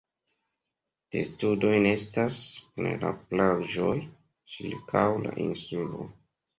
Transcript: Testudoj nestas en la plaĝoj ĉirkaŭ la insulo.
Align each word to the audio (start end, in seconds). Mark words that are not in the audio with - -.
Testudoj 1.15 1.75
nestas 1.83 2.41
en 2.83 2.89
la 3.05 3.13
plaĝoj 3.29 3.95
ĉirkaŭ 4.57 5.09
la 5.25 5.41
insulo. 5.49 6.13